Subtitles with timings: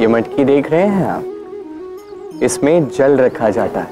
[0.00, 1.24] ये मटकी देख रहे हैं आप?
[2.42, 3.88] इसमें जल रखा जाता है।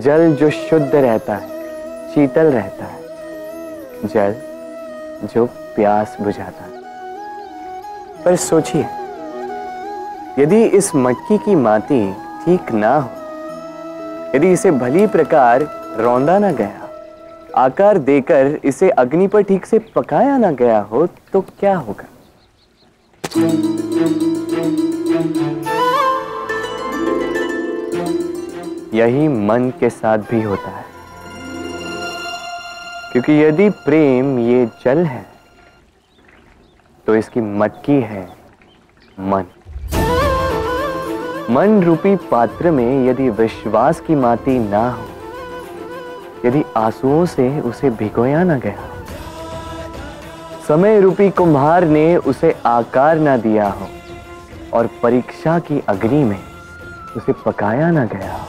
[0.00, 1.48] जल जो शुद्ध रहता है,
[2.10, 3.00] शीतल रहता है।
[4.04, 4.34] जल
[5.34, 6.82] जो प्यास बुझाता है।
[8.24, 8.86] पर सोचिए,
[10.38, 13.10] यदि इस मटकी की माटी ठीक ना हो,
[14.36, 15.62] यदि इसे भली प्रकार
[15.98, 16.79] रौंदा ना गया
[17.56, 22.04] आकार देकर इसे अग्नि पर ठीक से पकाया ना गया हो तो क्या होगा?
[28.94, 30.84] यही मन के साथ भी होता है।
[33.12, 35.24] क्योंकि यदि प्रेम ये जल है
[37.06, 38.28] तो इसकी मटकी है
[39.20, 39.44] मन।
[41.50, 45.06] मन रूपी पात्र में यदि विश्वास की माती ना हो
[46.44, 48.88] यदि आंसुओं से उसे भिगोया ना गया।
[50.68, 53.88] समय रूपी कुम्हार ने उसे आकार ना दिया हो
[54.72, 56.38] और परीक्षा की अग्नि में
[57.16, 58.46] उसे पकाया ना गया हो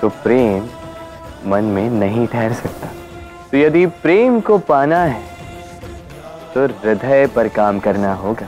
[0.00, 0.68] तो प्रेम
[1.46, 2.88] मन में नहीं ठहर सकता।
[3.50, 5.22] तो यदि प्रेम को पाना है
[6.54, 8.46] तो हृदय पर काम करना होगा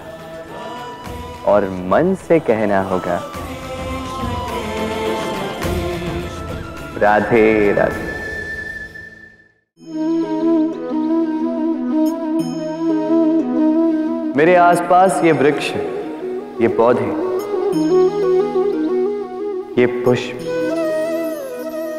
[1.47, 3.21] और मन से कहना होगा
[7.01, 8.21] राधे राधे।
[14.37, 15.71] मेरे आसपास ये वृक्ष
[16.63, 17.07] ये पौधे
[19.81, 20.39] ये पुष्प।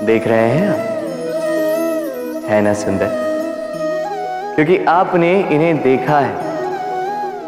[0.03, 0.87] देख रहे हैं आप?
[2.49, 3.09] है ना सुंदर?
[4.55, 6.35] क्योंकि आपने इन्हें देखा है।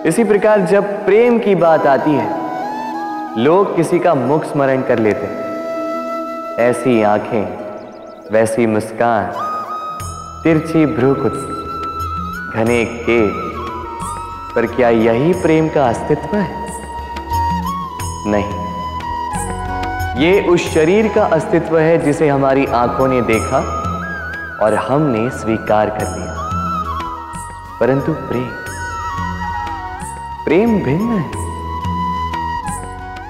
[0.06, 2.30] इसी प्रकार जब प्रेम की बात आती है,
[3.38, 5.43] लोग किसी का मुख स्मरण कर लेते हैं।
[6.60, 7.58] ऐसी आँखें,
[8.32, 9.32] वैसी मुस्कान,
[10.44, 11.34] तिरछी भ्रूकुट
[12.56, 13.28] घने के
[14.56, 16.68] पर क्या यही प्रेम का अस्तित्व है?
[18.28, 18.64] नहीं।
[20.22, 23.58] ये उस शरीर का अस्तित्व है जिसे हमारी आँखों ने देखा
[24.62, 26.50] और हमने स्वीकार कर लिया।
[27.80, 28.50] परंतु प्रेम
[30.46, 31.43] प्रेम भिन्न है।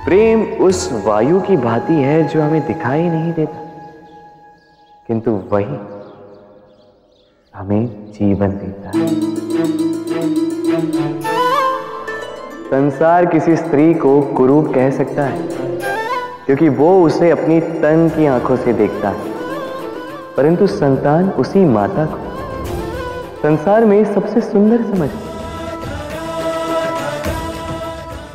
[0.05, 3.59] प्रेम उस वायु की भांति है जो हमें दिखाई नहीं देता।
[5.07, 5.77] किंतु वही
[7.55, 9.09] हमें जीवन देता है।
[12.63, 15.47] संसार किसी स्त्री को कुरूप कह सकता है,
[16.45, 19.31] क्योंकि वो उसे अपनी तन की आँखों से देखता है।
[20.37, 22.17] परंतु संतान उसी माता को
[23.43, 25.32] संसार में सबसे सुंदर समझता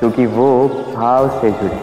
[0.08, 1.76] क्योंकि वो भाव से जुड़े।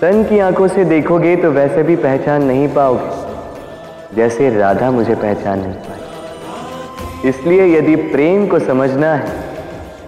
[0.00, 5.60] तन की आँखों से देखोगे तो वैसे भी पहचान नहीं पाओगे, जैसे राधा मुझे पहचान
[5.60, 9.36] नहीं पाई इसलिए यदि प्रेम को समझना है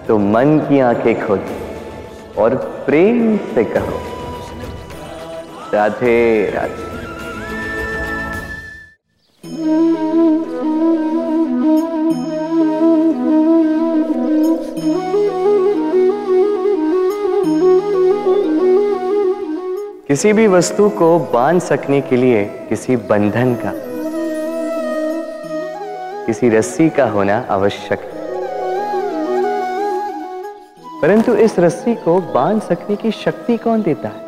[0.09, 2.55] तो मन की आँखें खोलो और
[2.87, 4.01] प्रेम से कहो,
[5.75, 6.96] राधे राधे।
[20.17, 23.73] किसी भी वस्तु को बाँध सकने के लिए किसी बंधन का,
[26.27, 28.11] किसी रस्सी का होना आवश्यक है।
[31.03, 34.25] परंतु इस रस्सी को बाँध सकने की शक्ति कौन देता है?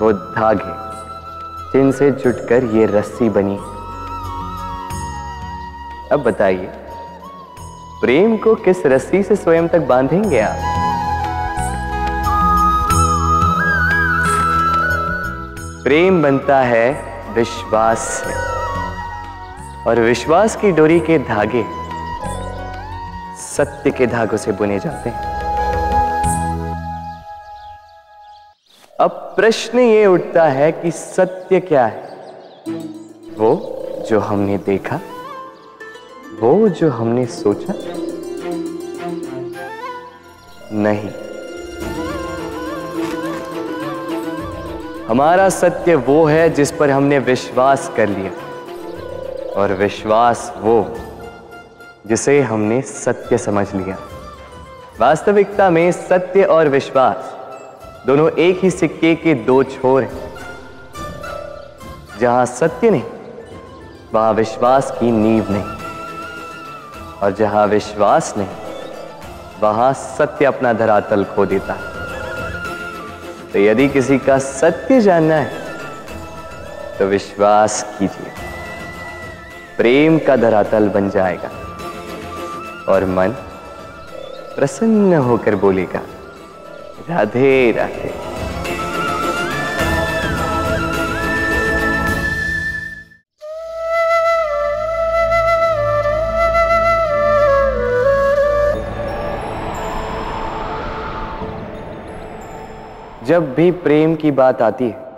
[0.00, 0.74] वो धागे,
[1.72, 3.56] जिनसे जुटकर ये रस्सी बनी।
[6.12, 6.70] अब बताइए
[8.00, 10.56] प्रेम को किस रस्सी से स्वयं तक बांधेंगे आप?
[15.84, 17.02] प्रेम बनता है
[17.34, 18.34] विश्वास से।
[19.90, 21.64] और विश्वास की डोरी के धागे
[23.36, 25.30] सत्य के धागों से बुने जाते हैं।
[29.00, 32.02] अब प्रश्न ये उठता है कि सत्य क्या है?
[33.38, 35.00] वो जो हमने देखा।
[36.40, 37.74] वो जो हमने सोचा?
[40.72, 41.10] नहीं।
[45.08, 48.30] हमारा सत्य वो है जिस पर हमने विश्वास कर लिया।
[49.52, 50.94] और विश्वास वो
[52.06, 53.98] जिसे हमने सत्य समझ लिया।
[55.00, 57.36] वास्तविकता में सत्य और विश्वास
[58.06, 60.34] दोनों एक ही सिक्के के दो छोर हैं।
[62.20, 63.02] जहाँ सत्य नहीं,
[64.14, 65.79] वहाँ विश्वास की नींव नहीं।
[67.22, 68.48] और जहाँ विश्वास नहीं,
[69.60, 71.88] वहाँ सत्य अपना धरातल खो देता है।
[73.52, 75.68] तो यदि किसी का सत्य जानना है
[76.98, 78.32] तो विश्वास कीजिए।
[79.76, 81.50] प्रेम का धरातल बन जाएगा
[82.88, 83.34] और मन
[84.56, 86.00] प्रसन्न होकर बोलेगा,
[87.10, 88.12] राधे राधे।
[103.30, 105.10] जब भी प्रेम की बात आती है,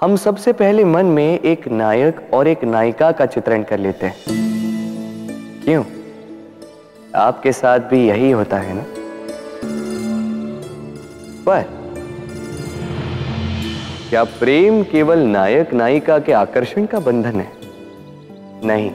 [0.00, 4.16] हम सबसे पहले मन में एक नायक और एक नायिका का चित्रण कर लेते हैं।
[5.64, 5.84] क्यों?
[7.16, 8.84] आपके साथ भी यही होता है ना?
[11.46, 11.62] पर
[14.10, 17.52] क्या प्रेम केवल नायक नायिका के आकर्षण का बंधन है?
[18.64, 18.90] नहीं।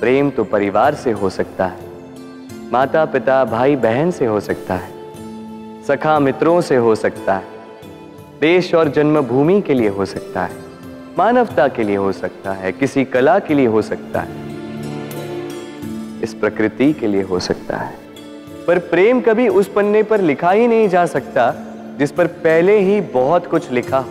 [0.00, 1.78] प्रेम तो परिवार से हो सकता है
[2.72, 4.93] माता पिता भाई बहन से हो सकता है।
[5.88, 7.44] सखा मित्रों से हो सकता है।
[8.40, 10.56] देश और जन्मभूमि के लिए हो सकता है।
[11.18, 14.32] मानवता के लिए हो सकता है। किसी कला के लिए हो सकता है।
[16.22, 17.94] इस प्रकृति के लिए हो सकता है।
[18.66, 21.54] पर प्रेम कभी उस पन्ने पर लिखा ही नहीं जा सकता,
[21.98, 24.10] जिस पर पहले ही बहुत कुछ लिखा हो।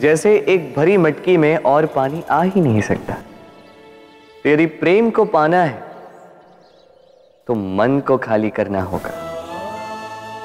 [0.00, 3.16] जैसे एक भरी मटकी में और पानी आ ही नहीं सकता।
[4.46, 5.82] यदि प्रेम को पाना है
[7.46, 9.25] तो मन को खाली करना होगा।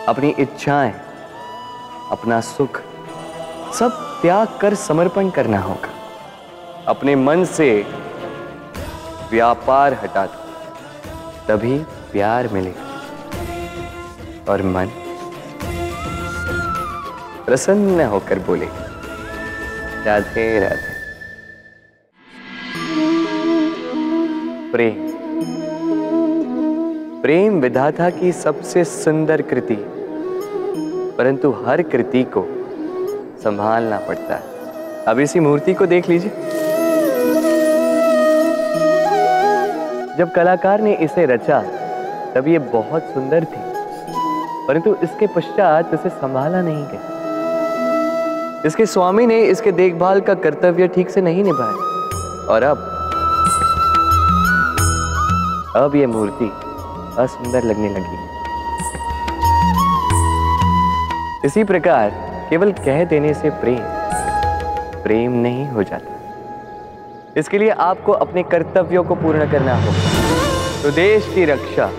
[0.08, 0.94] अपनी इच्छाएँ,
[2.12, 2.82] अपना सुख,
[3.74, 5.90] सब त्याग कर समर्पण करना होगा।
[6.88, 7.86] अपने मन से
[9.32, 10.40] व्यापार हटा दो,
[11.48, 13.02] तभी प्यार मिलेगा
[14.52, 14.90] और मन
[17.46, 18.86] प्रसन्न होकर बोलेगा
[20.06, 20.92] राधे राधे।
[24.72, 25.12] प्रेम।
[27.22, 29.91] प्रेम विधाता की सबसे सुंदर कृति
[31.22, 32.42] परंतु हर कृति को
[33.44, 36.32] संभालना पड़ता है। अब इसी मूर्ति को देख लीजिए।
[40.18, 41.62] जब कलाकार ने इसे रचा,
[42.36, 43.62] तब ये बहुत सुंदर थी,
[44.68, 51.10] परंतु इसके पश्चात इसे संभाला नहीं गया। इसके स्वामी ने इसके देखभाल का कर्तव्य ठीक
[51.10, 52.78] से नहीं निभाया। और अब
[55.76, 56.52] अब यह मूर्ति
[57.20, 58.31] असुंदर लगने लगी
[61.46, 62.10] इसी प्रकार
[62.50, 63.78] केवल कह देने से प्रेम
[65.04, 66.18] प्रेम नहीं हो जाता।
[67.38, 71.90] इसके लिए आपको अपने कर्तव्यों को पूर्ण करना होगा। तो देश की रक्षा,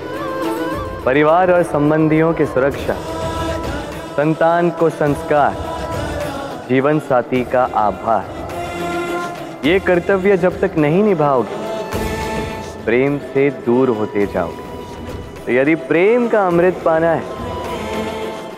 [1.05, 2.95] परिवार और संबंधियों की सुरक्षा,
[4.17, 5.57] संतान को संस्कार,
[6.69, 8.25] जीवन साथी का आभार।
[9.65, 11.57] ये कर्तव्य जब तक नहीं निभाओगे,
[12.85, 17.42] प्रेम से दूर होते जाओगे। तो यदि प्रेम का अमृत पाना है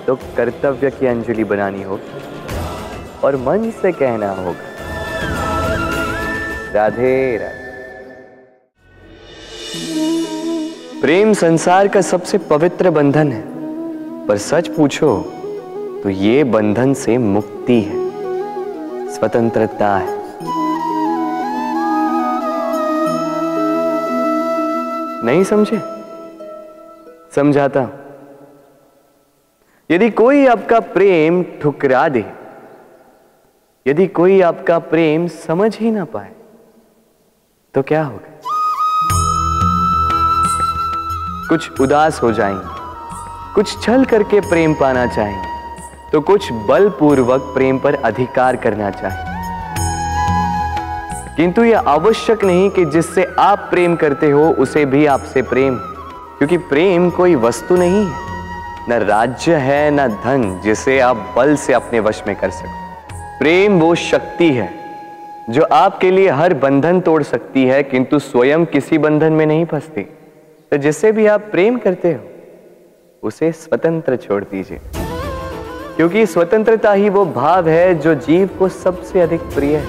[0.07, 2.23] तो कर्तव्य की अंजलि बनानी होगी
[3.25, 4.73] और मन से कहना होगा।
[6.75, 7.63] राधे राधे।
[11.01, 13.43] प्रेम संसार का सबसे पवित्र बंधन है।
[14.27, 15.17] पर सच पूछो
[16.03, 18.05] तो ये बंधन से मुक्ति है।
[19.11, 20.23] स्वतंत्रता है।
[25.25, 25.81] नहीं समझे?
[27.37, 28.04] समझाता हूँ।
[29.91, 32.25] यदि कोई आपका प्रेम ठुकरा दे,
[33.87, 36.33] यदि कोई आपका प्रेम समझ ही ना पाए
[37.75, 38.31] तो क्या होगा?
[41.49, 47.95] कुछ उदास हो जाएँगे कुछ छल करके प्रेम पाना चाहेंगे तो कुछ बलपूर्वक प्रेम पर
[47.95, 49.33] अधिकार करना चाहेंगे
[51.37, 55.77] किंतु यह आवश्यक नहीं कि जिससे आप प्रेम करते हो, उसे भी आपसे प्रेम,
[56.39, 58.34] क्योंकि प्रेम कोई वस्तु नहीं है।
[58.89, 62.69] न राज्य है, न धन, जिसे आप बल से अपने वश में कर सको।
[63.39, 64.69] प्रेम वो शक्ति है,
[65.51, 70.03] जो आपके लिए हर बंधन तोड़ सकती है, किंतु स्वयं किसी बंधन में नहीं फंसती।
[70.71, 72.21] तो जिससे भी आप प्रेम करते हो,
[73.23, 74.81] उसे स्वतंत्र छोड़ दीजिए।
[75.97, 79.87] क्योंकि स्वतंत्रता ही वो भाव है, जो जीव को सबसे अधिक प्रिय है।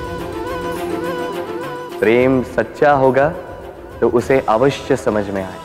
[1.99, 3.33] प्रेम सच्चा होगा
[4.01, 5.64] तो उसे अवश्य समझ में आए।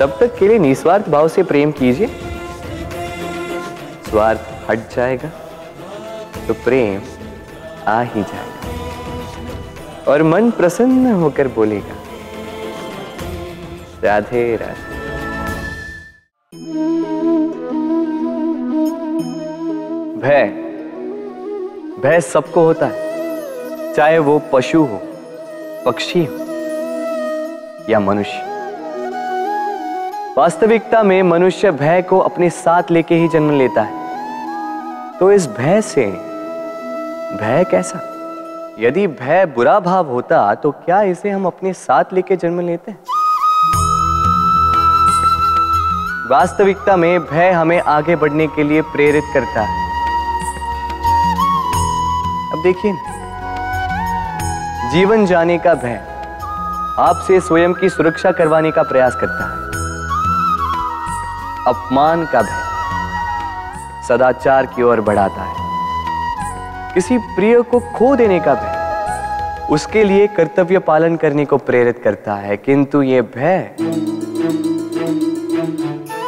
[0.00, 2.06] तब तक के लिए निस्वार्थ भाव से प्रेम कीजिए।
[4.04, 5.28] स्वार्थ हट जाएगा
[6.48, 7.00] तो प्रेम
[7.88, 11.96] आ ही जाएगा। और मन प्रसन्न होकर बोलेगा,
[14.04, 14.92] राधे राधे।
[20.20, 20.44] भय
[22.02, 25.00] भय सबको होता है, चाहे वो पशु हो,
[25.86, 26.36] पक्षी हो,
[27.90, 28.53] या मनुष्य।
[30.38, 35.80] वास्तविकता में मनुष्य भय को अपने साथ लेके ही जन्म लेता है। तो इस भय
[35.82, 36.06] से,
[37.40, 38.00] भय कैसा?
[38.78, 42.98] यदि भय बुरा भाव होता तो क्या इसे हम अपने साथ लेके जन्म लेते हैं?
[46.30, 49.82] वास्तविकता में भय हमें आगे बढ़ने के लिए प्रेरित करता है।
[52.52, 52.92] अब देखिए
[54.92, 56.00] जीवन जाने का भय
[56.98, 59.63] आपसे स्वयं की सुरक्षा करवाने का प्रयास करता है।
[61.68, 62.62] अपमान का भय
[64.08, 65.54] सदाचार की ओर बढ़ाता है।
[66.94, 72.34] किसी प्रिय को खो देने का भय उसके लिए कर्तव्य पालन करने को प्रेरित करता
[72.34, 73.74] है, किंतु यह भय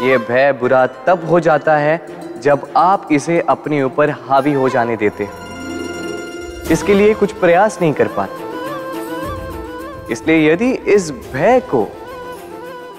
[0.03, 2.01] यह भय बुरा तब हो जाता है
[2.43, 7.93] जब आप इसे अपने ऊपर हावी हो जाने देते हैं। इसके लिए कुछ प्रयास नहीं
[7.93, 11.87] कर पाते। इसलिए यदि इस भय को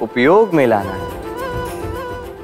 [0.01, 1.17] उपयोग में लाना है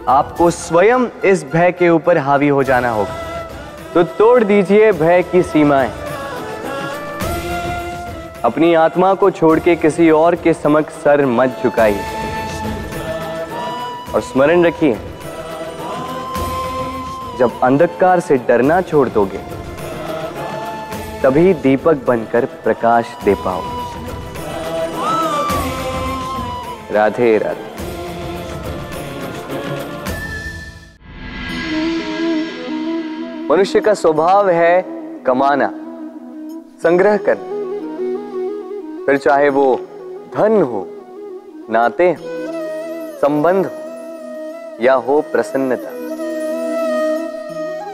[0.08, 3.16] आपको स्वयं इस भय के ऊपर हावी हो जाना होगा।
[3.94, 5.92] तो तोड़ दीजिए भय की सीमाएँ।
[8.46, 12.04] अपनी आत्मा को छोड़ के किसी और के समक्ष सर मत झुकाइए।
[14.16, 14.94] और स्मरण रखिए,
[17.40, 19.40] जब अंधकार से डरना छोड़ दोगे,
[21.24, 23.62] तभी दीपक बनकर प्रकाश दे पाओ
[26.92, 27.73] राधे राधे।
[33.54, 34.86] मनुष्य का स्वभाव है
[35.24, 35.68] कमाना,
[36.84, 37.44] संग्रह करना।
[39.06, 39.76] फिर चाहे वो
[40.36, 40.88] धन हो,
[41.70, 42.24] नाते हो,
[43.20, 43.72] संबंध हो,
[44.84, 45.90] या हो प्रसन्नता।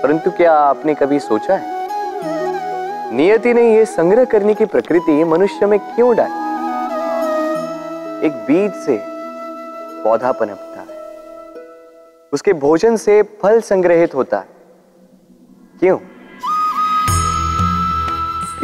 [0.04, 1.88] परंतु क्या आपने कभी सोचा है?
[3.16, 6.40] नियति ने यह संग्रह करने की प्रकृति मनुष्य में क्यों डाली?
[8.28, 9.04] एक बीज से
[10.04, 10.98] पौधा पनपता है
[12.34, 14.59] उसके भोजन से फल संग्रहित होता है।
[15.82, 15.98] क्यों?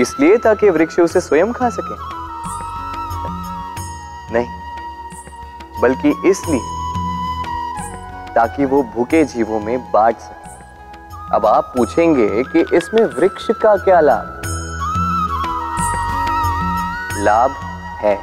[0.02, 1.96] इसलिए ताकि वृक्ष उसे स्वयं खा सके।
[4.34, 4.48] नहीं,
[5.82, 6.74] बल्कि इसलिए
[8.36, 14.00] ताकि वो भूखे जीवों में बांट सके। अब आप पूछेंगे कि इसमें वृक्ष का क्या
[14.00, 14.42] लाभ?
[17.20, 17.52] लाभ
[18.02, 18.16] है,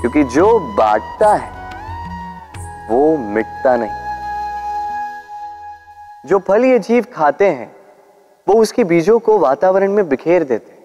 [0.00, 1.54] क्योंकि जो बांटता है,
[2.90, 4.05] वो मिटता नहीं।
[6.26, 7.74] जो फल ये जीव खाते हैं,
[8.46, 10.78] वो उसके बीजों को वातावरण में बिखेर देते हैं,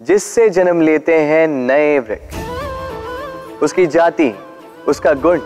[0.00, 4.32] जिससे जन्म लेते हैं नए वृक्ष। उसकी जाति,
[4.88, 5.40] उसका गुण,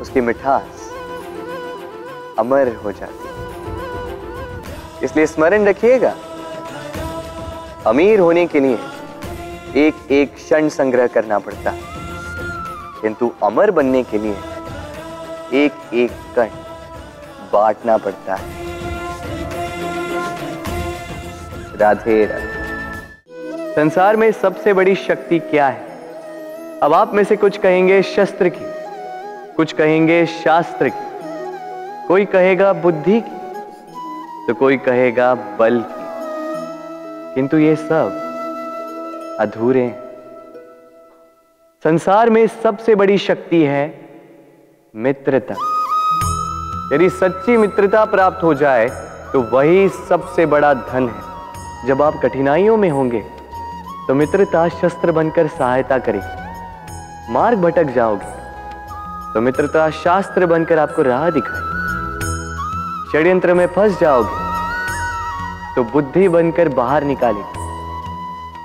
[0.00, 0.92] उसकी मिठास
[2.38, 3.30] अमर हो जाती है।
[5.02, 6.14] इसलिए स्मरण रखिएगा,
[7.86, 8.78] अमीर होने के लिए
[9.78, 11.82] एक एक क्षण संग्रह करना पड़ता है,
[13.02, 14.36] किंतु अमर बनने के लिए
[15.64, 16.48] एक एक कण
[17.52, 18.64] बांटना पड़ता है।
[21.76, 22.60] राधे राधे।
[23.74, 25.90] संसार में सबसे बड़ी शक्ति क्या है?
[26.82, 28.64] अब आप में से कुछ कहेंगे शस्त्र की,
[29.52, 31.10] कुछ कहेंगे शास्त्र की।
[32.08, 33.40] कोई कहेगा बुद्धि की
[34.46, 36.04] तो कोई कहेगा बल की।
[37.34, 38.26] किंतु ये सब
[39.40, 39.98] अधूरे हैं।
[41.84, 44.08] संसार में सबसे बड़ी शक्ति है
[44.96, 45.54] मित्रता।
[46.92, 48.88] यदि सच्ची मित्रता प्राप्त हो जाए
[49.32, 53.20] तो वही सबसे बड़ा धन है। जब आप कठिनाइयों में होंगे
[54.08, 58.38] तो मित्रता शस्त्र बनकर सहायता करेगी मार्ग भटक जाओगे
[59.34, 61.68] तो मित्रता शास्त्र बनकर आपको राह दिखाए।
[63.12, 64.38] षड्यंत्र में फंस जाओगे
[65.74, 67.58] तो बुद्धि बनकर बाहर निकालेगी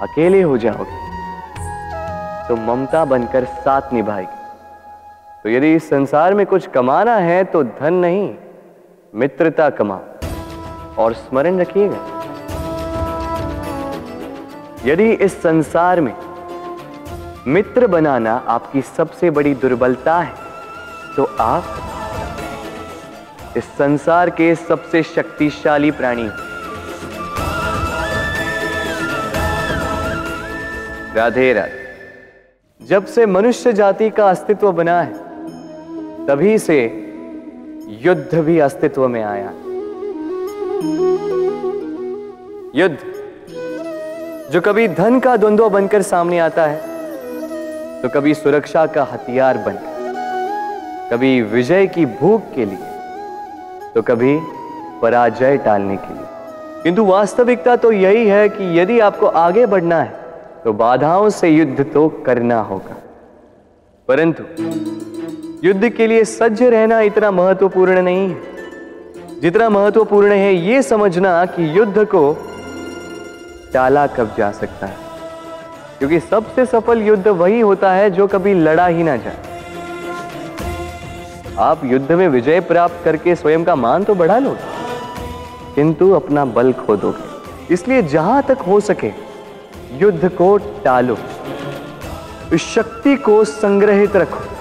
[0.03, 1.03] अकेले हो जाओगे
[2.47, 4.34] तो ममता बनकर साथ निभाएगी।
[5.45, 8.33] तो यदि इस संसार में कुछ कमाना है तो धन नहीं,
[9.13, 9.95] मित्रता कमा
[10.97, 11.97] और स्मरण रखिएगा।
[14.85, 16.13] यदि इस संसार में
[17.47, 20.33] मित्र बनाना आपकी सबसे बड़ी दुर्बलता है
[21.15, 21.63] तो आप
[23.57, 26.27] इस संसार के सबसे शक्तिशाली प्राणी
[31.15, 31.83] राधे राधे।
[32.81, 35.24] जब से मनुष्य जाति का अस्तित्व बना है
[36.27, 36.77] तभी से
[38.01, 39.51] युद्ध भी अस्तित्व में आया।
[42.75, 42.97] युद्ध,
[44.51, 51.09] जो कभी धन का द्वंद्व बनकर सामने आता है तो कभी सुरक्षा का हथियार बनकर,
[51.11, 54.37] कभी विजय की भूख के लिए तो कभी
[55.01, 56.23] पराजय टालने के लिए।
[56.83, 60.13] किंतु वास्तविकता तो यही है कि यदि आपको आगे बढ़ना है
[60.63, 62.97] तो बाधाओं से युद्ध तो करना होगा।
[64.07, 64.43] परंतु
[65.65, 71.79] युद्ध के लिए सज्ज रहना इतना महत्वपूर्ण नहीं है। जितना महत्वपूर्ण है यह समझना कि
[71.79, 72.33] युद्ध को
[73.73, 74.95] टाला कब जा सकता है।
[75.99, 79.37] क्योंकि सबसे सफल युद्ध वही होता है जो कभी लड़ा ही ना जाए।
[81.59, 84.55] आप युद्ध में विजय प्राप्त करके स्वयं का मान तो बढ़ा लो
[85.75, 89.11] किंतु अपना बल खो दोगे इसलिए जहाँ तक हो सके,
[89.93, 91.17] युद्ध को टालो।
[92.53, 94.54] इस शक्ति को संग्रहित रखो।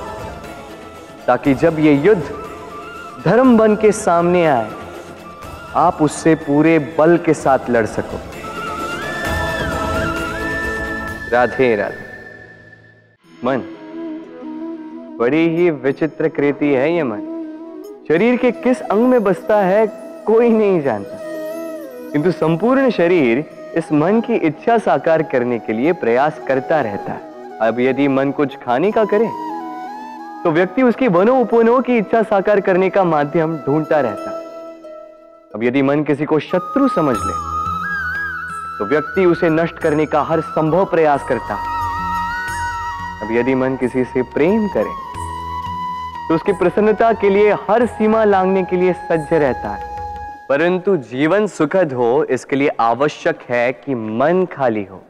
[1.27, 2.23] ताकि जब ये युद्ध
[3.25, 4.71] धर्म बन के सामने आए,
[5.75, 8.21] आप उससे पूरे बल के साथ लड़ सको।
[11.33, 12.05] राधे राधे।
[13.45, 13.63] मन,
[15.21, 17.21] बड़ी ही विचित्र कृति है ये मन।
[18.09, 19.87] शरीर के किस अंग में बसता है,
[20.27, 21.19] कोई नहीं जानता।
[22.13, 27.21] किंतु संपूर्ण शरीर इस मन की इच्छा साकार करने के लिए प्रयास करता रहता है।
[27.61, 29.25] अब यदि मन कुछ खाने का करे
[30.45, 34.31] तो व्यक्ति उसकी वनो उपवनों की इच्छा साकार करने का माध्यम ढूंढता रहता।
[35.55, 37.33] अब यदि मन किसी को शत्रु समझ ले
[38.79, 41.55] तो व्यक्ति उसे नष्ट करने का हर संभव प्रयास करता।
[43.23, 44.93] अब यदि मन किसी से प्रेम करे
[46.29, 49.93] तो उसकी प्रसन्नता के लिए हर सीमा लांगने के लिए सज्ज रहता है।
[50.49, 55.03] परंतु जीवन सुखद हो, इसके लिए आवश्यक है कि मन खाली हो।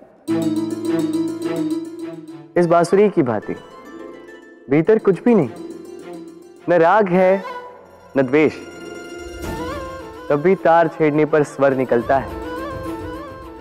[2.57, 3.55] इस बांसुरी की भांति
[4.71, 5.49] भीतर कुछ भी नहीं।
[6.69, 7.43] न राग है,
[8.17, 8.55] न द्वेष।
[10.31, 12.29] तब भी तार छेड़ने पर स्वर निकलता है।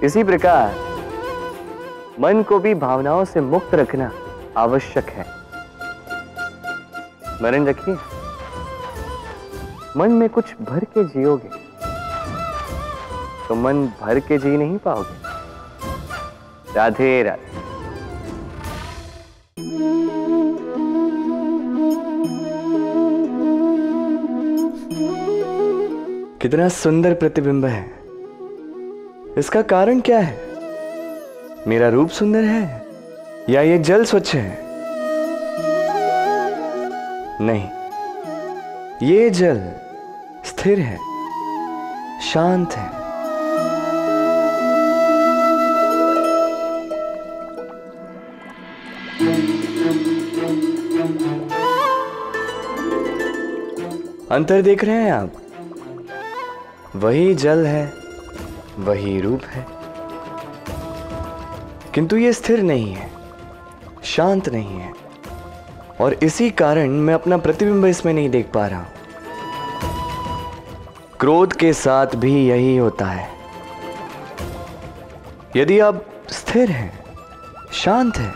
[0.04, 0.76] इसी प्रकार,
[2.20, 4.12] मन को भी भावनाओं से मुक्त रखना
[4.58, 5.26] आवश्यक है।
[7.28, 7.96] स्मरण रखिए,
[9.98, 11.50] मन में कुछ भर के जियोगे
[13.48, 17.53] तो मन भर के जी नहीं पाओगे। राधे राधे।
[26.44, 27.84] कितना सुंदर प्रतिबिंब है।
[29.38, 30.38] इसका कारण क्या है?
[31.68, 32.88] मेरा रूप सुंदर है?
[33.50, 34.60] या ये जल स्वच्छ है?
[37.42, 37.70] नहीं।
[39.10, 39.62] ये जल
[40.46, 40.98] स्थिर है,
[42.22, 42.90] शांत है।
[54.32, 55.32] अंतर देख रहे हैं आप?
[56.96, 57.94] वही जल है,
[58.80, 59.66] वही रूप है।
[61.94, 63.12] किंतु ये स्थिर नहीं है,
[64.04, 64.94] शांत नहीं है।
[66.02, 68.86] और इसी कारण मैं अपना प्रतिबिंब इसमें नहीं देख पा रहा
[71.20, 73.30] क्रोध के साथ भी यही होता है।
[75.56, 77.04] यदि आप स्थिर हैं,
[77.74, 78.34] शांत हैं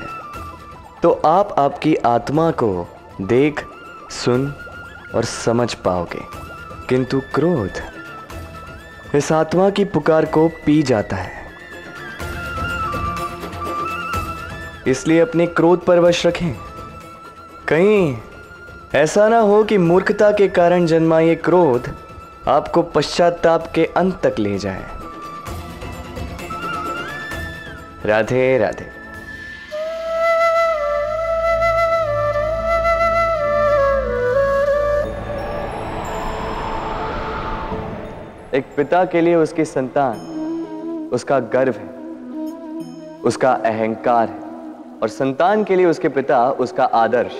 [1.03, 2.87] तो आप आपकी आत्मा को
[3.21, 3.63] देख,
[4.09, 4.53] सुन
[5.15, 6.21] और समझ पाओगे।
[6.89, 7.96] किंतु क्रोध
[9.15, 11.31] इस आत्मा की पुकार को पी जाता है।
[14.87, 16.53] इसलिए अपने क्रोध पर वश रखें।
[17.67, 18.17] कहीं
[18.95, 21.95] ऐसा ना हो कि मूर्खता के कारण जन्मा ये क्रोध
[22.47, 24.85] आपको पश्चाताप के अंत तक ले जाए।
[28.05, 28.96] राधे राधे।
[38.53, 40.17] एक पिता के लिए उसकी संतान,
[41.13, 41.87] उसका गर्व है,
[43.21, 44.39] उसका अहंकार है,
[45.01, 47.33] और संतान के लिए उसके पिता उसका आदर्श,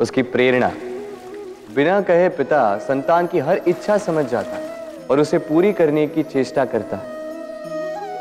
[0.00, 0.70] उसकी प्रेरणा।
[1.74, 4.62] बिना कहे पिता संतान की हर इच्छा समझ जाता है
[5.10, 7.12] और उसे पूरी करने की चेष्टा करता है।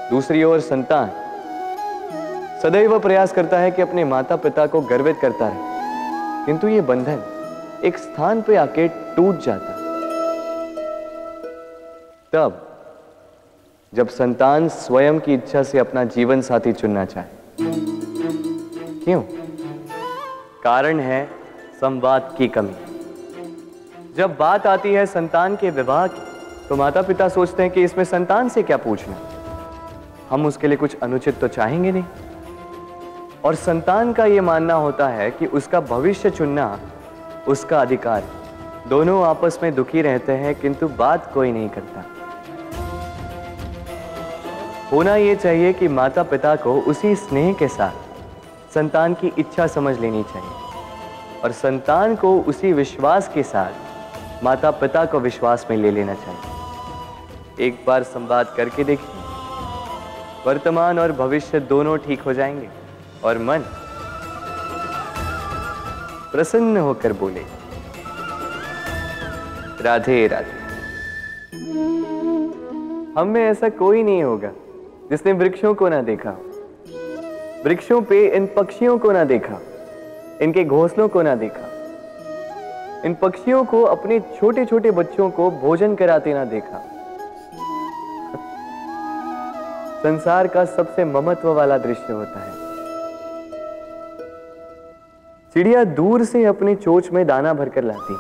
[0.10, 1.12] दूसरी ओर संतान
[2.64, 7.24] सदैव प्रयास करता है कि अपने माता पिता को गर्वित करता रहे। किंतु ये बंधन
[7.86, 9.77] एक स्थान पे आके टूट जाता है।
[12.34, 12.64] तब
[13.94, 17.28] जब संतान स्वयं की इच्छा से अपना जीवन साथी चुनना चाहे।
[19.04, 19.22] क्यों?
[20.64, 21.24] कारण है
[21.82, 22.76] संवाद की कमी।
[24.18, 26.22] जब बात आती है संतान के विवाह की
[26.70, 29.18] तो माता पिता सोचते हैं कि इसमें संतान से क्या पूछना
[30.30, 32.04] हम उसके लिए कुछ अनुचित तो चाहेंगे नहीं।
[33.46, 36.80] और संतान का यह मानना होता है कि उसका भविष्य चुनना
[37.48, 38.24] उसका अधिकार।
[38.88, 42.04] दोनों आपस में दुखी रहते हैं, किंतु बात कोई नहीं करता।
[44.92, 50.00] होना यह चाहिए कि माता पिता को उसी स्नेह के साथ संतान की इच्छा समझ
[50.00, 55.92] लेनी चाहिए। और संतान को उसी विश्वास के साथ माता पिता को विश्वास में ले
[55.92, 59.16] लेना चाहिए। एक बार संवाद करके देखिए।
[60.48, 62.70] वर्तमान और भविष्य दोनों ठीक हो जाएँगे
[63.24, 63.64] और मन
[66.32, 67.44] प्रसन्न होकर बोले।
[69.82, 70.56] राधे राधे
[73.20, 74.50] हम में ऐसा कोई नहीं होगा।
[75.10, 76.38] जिसने वृक्षों को ना देखा,
[77.66, 79.60] वृक्षों पे इन पक्षियों को ना देखा,
[80.42, 81.68] इनके घोंसलों को ना देखा,
[83.06, 86.78] इन पक्षियों को अपने छोटे छोटे बच्चों को भोजन कराते ना देखा।
[90.04, 92.52] संसार का सबसे ममत्व वाला दृश्य होता है।
[95.54, 98.16] चिड़िया दूर से अपने चोच में दाना भरकर लाती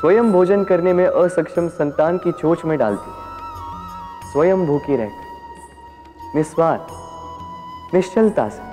[0.00, 3.10] स्वयं भोजन करने में असक्षम संतान की चोच में डालती
[4.32, 5.25] स्वयं भूखी रहकर
[6.34, 6.86] निस्वार्थ,
[7.94, 8.66] निश्चलता से।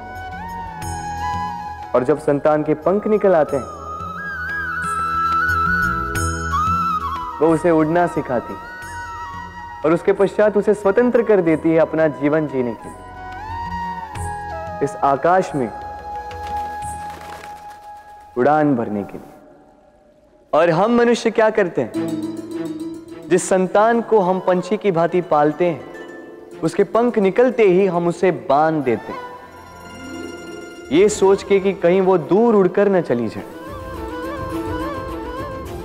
[1.92, 3.64] और जब संतान के पंख निकल आते हैं,
[7.42, 8.54] वो उसे उड़ना सिखाती
[9.86, 12.98] और उसके पश्चात उसे स्वतंत्र कर देती है अपना जीवन जीने के लिए।
[14.84, 15.72] इस आकाश में
[18.38, 19.34] उड़ान भरने के लिए।
[20.54, 21.94] और हम मनुष्य क्या करते हैं?
[23.30, 25.93] जिस संतान को हम पंछी की भांति पालते हैं
[26.64, 29.34] उसके पंख निकलते ही हम उसे बाँध देते।
[30.96, 33.44] ये सोच के कि कहीं वो दूर उड़कर न चली जाए।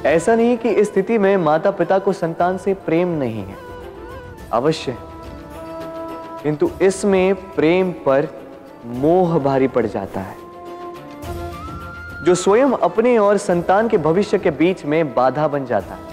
[0.04, 3.56] ऐसा नहीं कि इस स्थिति में माता पिता को संतान से प्रेम नहीं है।
[4.52, 4.96] अवश्य।
[6.42, 8.28] किंतु इसमें प्रेम पर
[8.86, 10.34] मोह भारी पड़ जाता है।
[12.24, 16.08] जो स्वयं अपने और संतान के भविष्य के बीच में बाधा बन जाता है।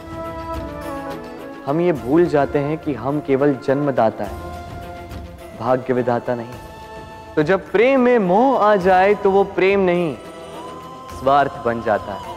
[1.66, 4.55] हम ये भूल जाते हैं कि हम केवल जन्मदाता है।
[5.60, 6.54] भाग्य विधाता नहीं।
[7.36, 10.16] तो जब प्रेम में मोह आ जाए तो वो प्रेम नहीं,
[11.20, 12.34] स्वार्थ बन जाता है।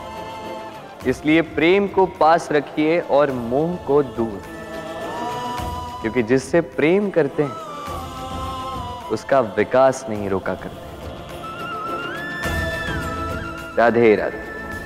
[1.07, 4.42] इसलिए प्रेम को पास रखिए और मोह को दूर।
[6.00, 7.50] क्योंकि जिससे प्रेम करते हैं,
[9.09, 10.88] उसका विकास नहीं रोका करते।
[13.78, 14.47] राधे राधे।